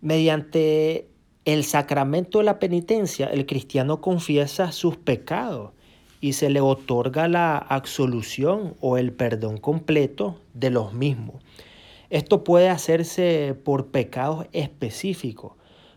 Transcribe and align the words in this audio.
Mediante 0.00 1.08
el 1.44 1.64
sacramento 1.64 2.38
de 2.38 2.44
la 2.44 2.58
penitencia, 2.58 3.26
el 3.26 3.46
cristiano 3.46 4.00
confiesa 4.00 4.70
sus 4.70 4.96
pecados 4.96 5.72
y 6.20 6.34
se 6.34 6.50
le 6.50 6.60
otorga 6.60 7.26
la 7.28 7.58
absolución 7.58 8.76
o 8.80 8.96
el 8.96 9.12
perdón 9.12 9.58
completo 9.58 10.40
de 10.54 10.70
los 10.70 10.92
mismos. 10.92 11.42
Esto 12.10 12.44
puede 12.44 12.68
hacerse 12.68 13.54
por 13.64 13.88
pecados 13.88 14.46
específicos, 14.52 15.52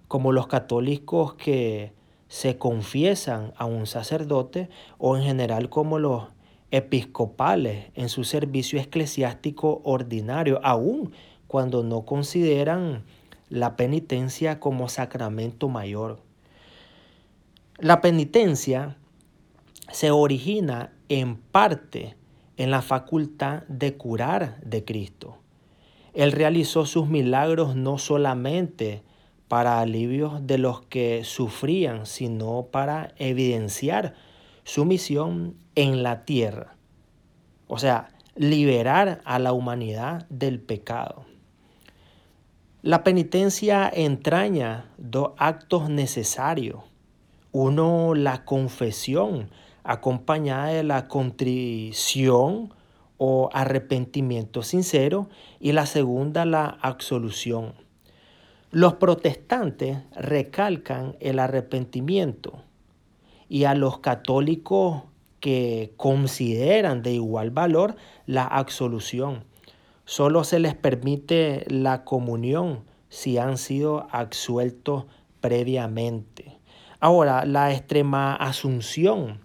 como 0.07 0.31
los 0.31 0.47
católicos 0.47 1.36
que 1.36 1.93
se 2.27 2.57
confiesan 2.57 3.54
a 3.57 3.65
un 3.65 3.88
sacerdote 3.88 4.70
o 4.97 5.15
en 5.18 5.23
general 5.23 5.70
como 5.70 5.99
los 5.99 6.23
episcopales 6.71 7.91
en 7.95 8.09
su 8.09 8.23
servicio 8.23 8.79
eclesiástico 8.79 9.81
ordinario, 9.83 10.59
aun 10.63 11.11
cuando 11.47 11.83
no 11.83 12.05
consideran 12.05 13.04
la 13.52 13.75
penitencia 13.75 14.61
como 14.61 14.88
sacramento 14.88 15.67
mayor. 15.67 16.21
La 17.77 17.99
penitencia 17.99 18.95
se 19.91 20.09
origina 20.09 20.93
en 21.09 21.35
parte 21.35 22.16
en 22.55 22.71
la 22.71 22.81
facultad 22.81 23.63
de 23.67 23.98
curar 23.98 24.62
de 24.62 24.85
Cristo. 24.85 25.38
Él 26.13 26.31
realizó 26.31 26.85
sus 26.85 27.09
milagros 27.09 27.76
no 27.76 27.98
solamente 27.98 29.03
para 29.49 29.81
alivio 29.81 30.40
de 30.41 30.57
los 30.57 30.84
que 30.84 31.26
sufrían, 31.26 32.05
sino 32.05 32.68
para 32.71 33.13
evidenciar 33.18 34.13
su 34.63 34.85
misión 34.85 35.57
en 35.76 36.04
la 36.04 36.23
tierra. 36.23 36.77
O 37.68 37.77
sea, 37.77 38.07
liberar 38.35 39.20
a 39.26 39.40
la 39.40 39.52
humanidad 39.52 40.26
del 40.29 40.62
pecado. 40.62 41.26
La 42.84 43.03
penitencia 43.03 43.88
entraña 43.94 44.90
dos 44.98 45.34
actos 45.38 45.91
necesarios. 45.91 46.80
Uno, 47.51 48.15
la 48.15 48.43
confesión 48.43 49.51
acompañada 49.84 50.70
de 50.70 50.82
la 50.82 51.07
contrición 51.07 52.74
o 53.18 53.52
arrepentimiento 53.54 54.63
sincero 54.63 55.29
y 55.59 55.74
la 55.74 55.85
segunda 55.85 56.43
la 56.46 56.65
absolución. 56.82 57.76
Los 58.71 58.96
protestantes 58.96 59.99
recalcan 60.15 61.18
el 61.20 61.37
arrepentimiento 61.37 62.63
y 63.48 63.65
a 63.65 63.76
los 63.76 63.99
católicos 63.99 65.03
que 65.40 65.94
consideran 65.97 67.03
de 67.03 67.13
igual 67.13 67.52
valor 67.52 67.96
la 68.25 68.46
absolución. 68.46 69.50
Solo 70.12 70.44
se 70.44 70.59
les 70.59 70.75
permite 70.75 71.63
la 71.69 72.03
comunión 72.03 72.84
si 73.07 73.38
han 73.38 73.57
sido 73.57 74.07
absueltos 74.12 75.06
previamente. 75.40 76.59
Ahora, 77.00 77.45
la 77.45 77.72
extrema 77.72 78.35
asunción 78.35 79.40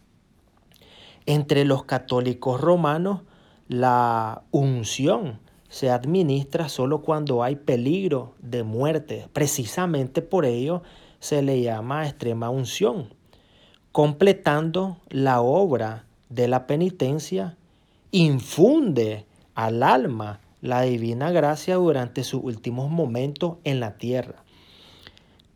entre 1.25 1.65
los 1.65 1.85
católicos 1.85 2.61
romanos, 2.61 3.21
la 3.69 4.43
unción 4.51 5.39
se 5.69 5.89
administra 5.91 6.69
solo 6.69 7.01
cuando 7.01 7.45
hay 7.45 7.55
peligro 7.55 8.35
de 8.41 8.65
muerte. 8.65 9.29
Precisamente 9.33 10.21
por 10.21 10.45
ello 10.45 10.83
se 11.21 11.43
le 11.43 11.63
llama 11.63 12.09
extrema 12.09 12.51
unción. 12.51 13.15
Completando 13.93 14.97
la 15.11 15.43
obra 15.43 16.07
de 16.29 16.49
la 16.49 16.67
penitencia, 16.67 17.57
infunde 18.11 19.27
al 19.55 19.85
alma 19.85 20.41
la 20.61 20.83
divina 20.83 21.31
gracia 21.31 21.77
durante 21.77 22.25
sus 22.25 22.43
últimos 22.43 22.91
momentos 22.91 23.57
en 23.65 23.81
la 23.81 23.99
tierra. 23.99 24.43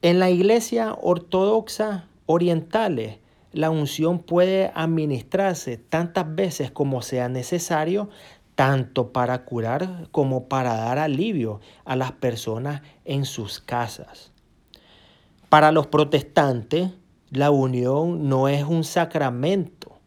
En 0.03 0.19
la 0.19 0.31
iglesia 0.31 0.97
ortodoxa 1.01 2.07
orientales, 2.27 3.19
la 3.53 3.71
unción 3.71 4.21
puede 4.21 4.71
administrarse 4.75 5.77
tantas 5.77 6.35
veces 6.35 6.71
como 6.71 7.03
sea 7.03 7.29
necesario, 7.29 8.09
tanto 8.55 9.13
para 9.13 9.45
curar 9.45 10.09
como 10.11 10.49
para 10.49 10.75
dar 10.75 10.99
alivio 10.99 11.61
a 11.85 11.97
las 11.97 12.13
personas 12.13 12.83
en 13.05 13.25
sus 13.25 13.59
casas. 13.61 14.33
Para 15.49 15.73
los 15.73 15.89
protestantes, 15.89 16.91
la 17.31 17.51
unión 17.51 18.29
no 18.29 18.49
es 18.49 18.65
un 18.65 18.85
sacramento. 18.85 19.99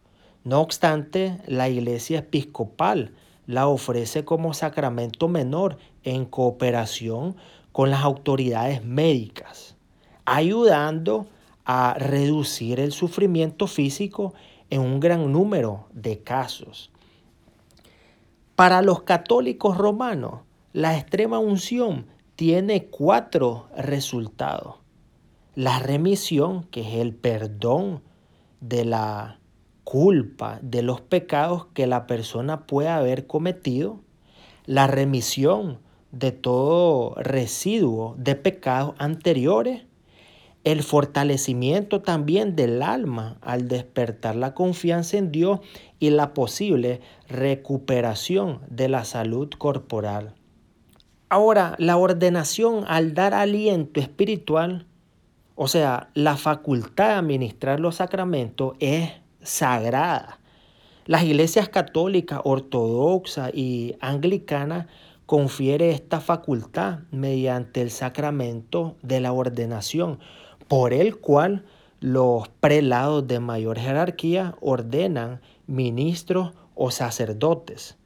No 0.44 0.62
obstante, 0.62 1.38
la 1.48 1.68
iglesia 1.70 2.20
episcopal 2.20 3.14
la 3.46 3.68
ofrece 3.68 4.26
como 4.26 4.54
sacramento 4.54 5.28
menor 5.28 5.78
en 6.04 6.26
cooperación 6.26 7.36
con 7.72 7.90
las 7.90 8.04
autoridades 8.04 8.84
médicas, 8.84 9.76
ayudando 10.26 11.28
a 11.66 11.96
reducir 11.98 12.80
el 12.80 12.92
sufrimiento 12.92 13.68
físico 13.68 14.34
en 14.70 14.82
un 14.82 15.00
gran 15.00 15.32
número 15.32 15.88
de 15.94 16.20
casos. 16.20 16.92
Para 18.56 18.82
los 18.82 19.04
católicos 19.04 19.78
romanos, 19.78 20.42
la 20.74 20.98
extrema 20.98 21.40
unción 21.40 22.08
tiene 22.36 22.86
cuatro 22.86 23.68
resultados. 23.76 24.76
La 25.56 25.80
remisión, 25.80 26.64
que 26.66 26.82
es 26.82 26.96
el 26.96 27.14
perdón 27.14 28.02
de 28.60 28.86
la 28.86 29.40
culpa 29.84 30.60
de 30.62 30.82
los 30.82 31.02
pecados 31.02 31.68
que 31.74 31.88
la 31.88 32.08
persona 32.08 32.66
puede 32.66 32.90
haber 32.90 33.28
cometido. 33.28 34.00
La 34.66 34.88
remisión 34.88 35.80
de 36.12 36.32
todo 36.32 37.16
residuo 37.16 38.16
de 38.18 38.36
pecados 38.36 38.96
anteriores 38.98 39.84
el 40.64 40.82
fortalecimiento 40.82 42.02
también 42.02 42.56
del 42.56 42.82
alma 42.82 43.38
al 43.42 43.68
despertar 43.68 44.36
la 44.36 44.54
confianza 44.54 45.18
en 45.18 45.32
Dios 45.32 45.60
y 46.00 46.10
la 46.10 46.34
posible 46.34 47.02
recuperación 47.28 48.62
de 48.70 48.88
la 48.88 49.04
salud 49.04 49.50
corporal. 49.50 50.36
Ahora, 51.28 51.76
la 51.80 51.98
ordenación 51.98 52.86
al 52.88 53.14
dar 53.14 53.34
aliento 53.34 54.00
espiritual, 54.00 54.86
o 55.56 55.68
sea, 55.68 56.10
la 56.14 56.38
facultad 56.38 57.10
de 57.10 57.14
administrar 57.16 57.80
los 57.80 57.96
sacramentos 57.96 58.76
es 58.80 59.12
sagrada. 59.44 60.40
Las 61.06 61.24
iglesias 61.24 61.70
católicas, 61.70 62.40
ortodoxa 62.44 63.50
y 63.54 63.96
anglicana 64.00 64.88
confiere 65.26 65.92
esta 65.92 66.20
facultad 66.22 67.00
mediante 67.12 67.82
el 67.82 67.92
sacramento 67.92 68.96
de 69.02 69.20
la 69.20 69.34
ordenación, 69.34 70.20
por 70.68 70.94
el 70.94 71.18
cual 71.18 71.66
los 72.00 72.48
prelados 72.48 73.28
de 73.28 73.40
mayor 73.40 73.80
jerarquía 73.80 74.56
ordenan 74.60 75.42
ministros 75.68 76.52
o 76.76 76.92
sacerdotes. 76.92 77.98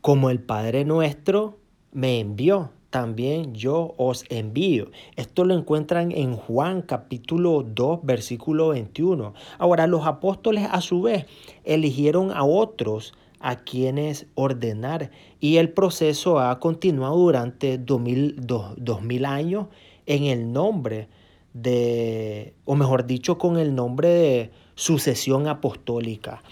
Como 0.00 0.30
el 0.30 0.40
Padre 0.40 0.84
nuestro 0.84 1.58
me 1.92 2.20
envió, 2.20 2.70
también 2.94 3.56
yo 3.56 3.92
os 3.96 4.24
envío. 4.28 4.92
Esto 5.16 5.44
lo 5.44 5.58
encuentran 5.58 6.12
en 6.12 6.36
Juan 6.36 6.80
capítulo 6.80 7.64
2, 7.64 7.98
versículo 8.04 8.68
21. 8.68 9.34
Ahora 9.58 9.88
los 9.88 10.06
apóstoles 10.06 10.68
a 10.70 10.80
su 10.80 11.02
vez 11.02 11.26
eligieron 11.64 12.30
a 12.30 12.44
otros 12.44 13.12
a 13.40 13.64
quienes 13.64 14.26
ordenar 14.36 15.10
y 15.40 15.56
el 15.56 15.70
proceso 15.70 16.38
ha 16.38 16.60
continuado 16.60 17.16
durante 17.16 17.78
dos 17.78 18.00
mil 18.00 19.24
años 19.24 19.66
en 20.06 20.26
el 20.26 20.52
nombre 20.52 21.08
de, 21.52 22.54
o 22.64 22.76
mejor 22.76 23.06
dicho, 23.06 23.38
con 23.38 23.58
el 23.58 23.74
nombre 23.74 24.08
de 24.08 24.50
sucesión 24.76 25.48
apostólica. 25.48 26.44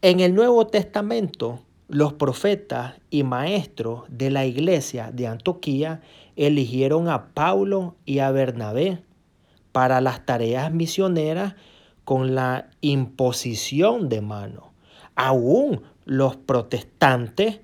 En 0.00 0.20
el 0.20 0.34
Nuevo 0.34 0.66
Testamento, 0.66 1.58
los 1.92 2.14
profetas 2.14 2.94
y 3.10 3.22
maestros 3.22 4.04
de 4.08 4.30
la 4.30 4.46
iglesia 4.46 5.10
de 5.12 5.26
Antioquía 5.26 6.00
eligieron 6.36 7.10
a 7.10 7.34
Pablo 7.34 7.96
y 8.06 8.20
a 8.20 8.30
Bernabé 8.30 9.02
para 9.72 10.00
las 10.00 10.24
tareas 10.24 10.72
misioneras 10.72 11.54
con 12.04 12.34
la 12.34 12.70
imposición 12.80 14.08
de 14.08 14.22
mano. 14.22 14.72
Aún 15.16 15.82
los 16.06 16.34
protestantes 16.36 17.60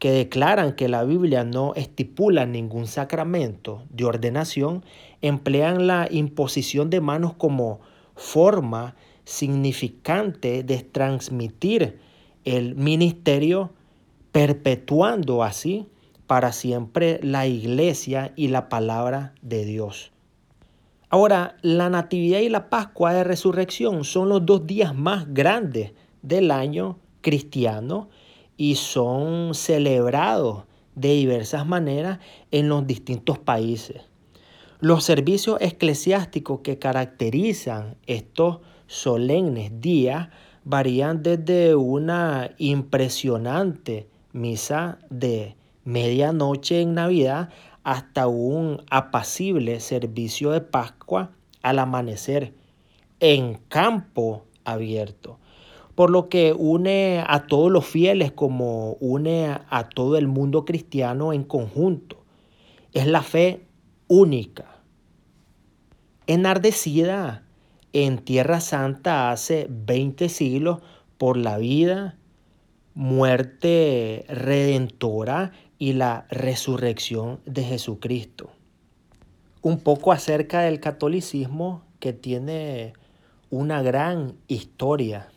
que 0.00 0.10
declaran 0.10 0.72
que 0.72 0.88
la 0.88 1.04
Biblia 1.04 1.44
no 1.44 1.72
estipula 1.76 2.46
ningún 2.46 2.88
sacramento 2.88 3.84
de 3.90 4.06
ordenación, 4.06 4.84
emplean 5.22 5.86
la 5.86 6.08
imposición 6.10 6.90
de 6.90 7.00
manos 7.00 7.34
como 7.34 7.78
forma 8.16 8.96
significante 9.24 10.64
de 10.64 10.82
transmitir 10.82 12.07
el 12.56 12.74
ministerio, 12.76 13.72
perpetuando 14.32 15.42
así 15.42 15.86
para 16.26 16.52
siempre 16.52 17.20
la 17.22 17.46
iglesia 17.46 18.32
y 18.36 18.48
la 18.48 18.68
palabra 18.68 19.34
de 19.42 19.64
Dios. 19.64 20.12
Ahora, 21.10 21.56
la 21.62 21.88
Natividad 21.88 22.40
y 22.40 22.50
la 22.50 22.68
Pascua 22.68 23.14
de 23.14 23.24
Resurrección 23.24 24.04
son 24.04 24.28
los 24.28 24.44
dos 24.44 24.66
días 24.66 24.94
más 24.94 25.32
grandes 25.32 25.92
del 26.22 26.50
año 26.50 26.98
cristiano 27.22 28.10
y 28.56 28.74
son 28.74 29.54
celebrados 29.54 30.64
de 30.94 31.14
diversas 31.14 31.66
maneras 31.66 32.18
en 32.50 32.68
los 32.68 32.86
distintos 32.86 33.38
países. 33.38 34.02
Los 34.80 35.04
servicios 35.04 35.58
eclesiásticos 35.60 36.60
que 36.60 36.78
caracterizan 36.78 37.96
estos 38.06 38.58
solemnes 38.86 39.80
días 39.80 40.28
varían 40.68 41.22
desde 41.22 41.74
una 41.74 42.50
impresionante 42.58 44.06
misa 44.32 44.98
de 45.08 45.56
medianoche 45.84 46.82
en 46.82 46.92
Navidad 46.92 47.48
hasta 47.84 48.26
un 48.26 48.82
apacible 48.90 49.80
servicio 49.80 50.50
de 50.50 50.60
Pascua 50.60 51.30
al 51.62 51.78
amanecer 51.78 52.52
en 53.18 53.54
campo 53.68 54.44
abierto. 54.64 55.38
Por 55.94 56.10
lo 56.10 56.28
que 56.28 56.52
une 56.52 57.24
a 57.26 57.46
todos 57.46 57.72
los 57.72 57.86
fieles 57.86 58.30
como 58.30 58.98
une 59.00 59.48
a 59.70 59.88
todo 59.88 60.18
el 60.18 60.28
mundo 60.28 60.66
cristiano 60.66 61.32
en 61.32 61.44
conjunto. 61.44 62.18
Es 62.92 63.06
la 63.06 63.22
fe 63.22 63.64
única, 64.06 64.66
enardecida 66.26 67.47
en 67.92 68.18
Tierra 68.18 68.60
Santa 68.60 69.30
hace 69.30 69.66
20 69.70 70.28
siglos 70.28 70.80
por 71.16 71.36
la 71.36 71.58
vida, 71.58 72.16
muerte 72.94 74.24
redentora 74.28 75.52
y 75.78 75.92
la 75.94 76.26
resurrección 76.30 77.40
de 77.46 77.64
Jesucristo. 77.64 78.50
Un 79.62 79.80
poco 79.80 80.12
acerca 80.12 80.60
del 80.60 80.80
catolicismo 80.80 81.82
que 82.00 82.12
tiene 82.12 82.92
una 83.50 83.82
gran 83.82 84.34
historia 84.46 85.28